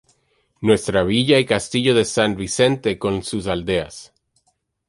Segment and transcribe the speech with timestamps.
[0.61, 4.11] Nuestra villa y castillo de Sant Vicente con sus aldeas.